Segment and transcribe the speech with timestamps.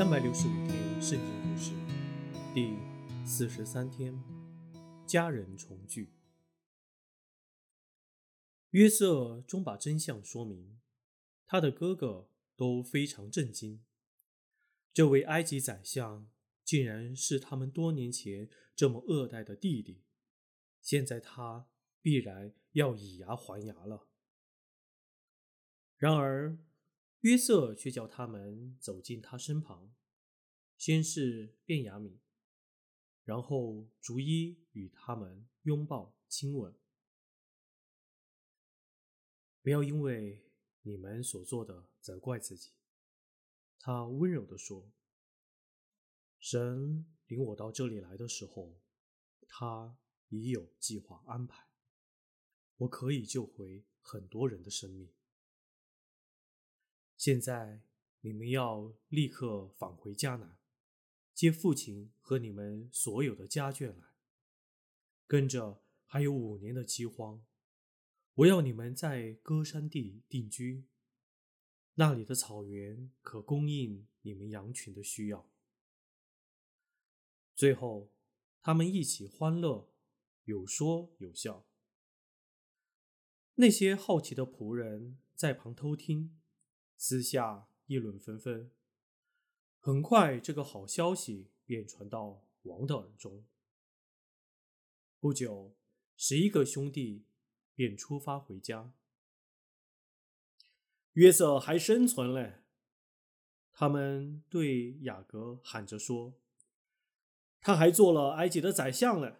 [0.00, 1.72] 三百六十五天圣经故事
[2.54, 2.74] 第
[3.26, 4.18] 四十三天，
[5.06, 6.08] 家人重聚。
[8.70, 10.80] 约瑟终把真相说明，
[11.46, 13.84] 他的哥哥都非常震惊。
[14.94, 16.30] 这位埃及宰相
[16.64, 20.00] 竟然是他们多年前这么恶待的弟弟，
[20.80, 21.68] 现在他
[22.00, 24.08] 必然要以牙还牙了。
[25.98, 26.56] 然而，
[27.20, 29.94] 约瑟却叫他们走进他身旁，
[30.78, 32.18] 先是便雅悯，
[33.24, 36.74] 然后逐一与他们拥抱亲吻。
[39.60, 42.70] 不要因为你们所做的责怪自己，
[43.78, 44.90] 他温柔地说
[46.40, 48.80] ：“神领我到这里来的时候，
[49.46, 49.98] 他
[50.30, 51.68] 已有计划安排，
[52.78, 55.12] 我可以救回很多人的生命。”
[57.20, 57.82] 现在
[58.22, 60.56] 你们要立刻返回迦南，
[61.34, 64.14] 接父亲和你们所有的家眷来。
[65.26, 67.44] 跟着还有五年的饥荒，
[68.36, 70.86] 我要你们在歌山地定居，
[71.96, 75.46] 那里的草原可供应你们羊群的需要。
[77.54, 78.14] 最后，
[78.62, 79.92] 他们一起欢乐，
[80.44, 81.66] 有说有笑。
[83.56, 86.39] 那些好奇的仆人在旁偷听。
[87.02, 88.70] 私下议论纷纷，
[89.78, 93.42] 很快这个好消息便传到王的耳中。
[95.18, 95.74] 不久，
[96.14, 97.24] 十一个兄弟
[97.74, 98.92] 便出发回家。
[101.14, 102.60] 约瑟还生存嘞，
[103.72, 106.34] 他们对雅各喊着说
[107.62, 109.36] ：“他还做了埃及的宰相嘞。”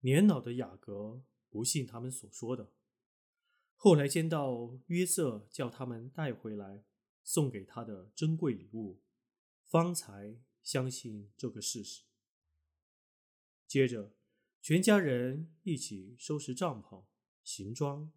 [0.00, 1.20] 年老的雅各
[1.50, 2.72] 不信他们所说的。
[3.84, 6.84] 后来见到约瑟叫他们带回来
[7.24, 9.02] 送给他的珍贵礼物，
[9.64, 12.04] 方才相信这个事实。
[13.66, 14.14] 接着，
[14.60, 17.06] 全家人一起收拾帐篷、
[17.42, 18.12] 行装，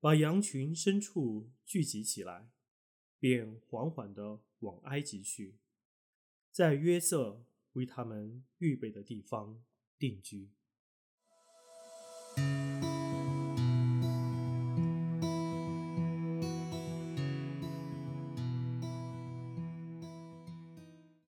[0.00, 2.50] 把羊群深处聚集起来，
[3.20, 5.60] 便缓缓地往埃及去，
[6.50, 9.62] 在约瑟为他们预备的地方
[9.96, 10.50] 定居。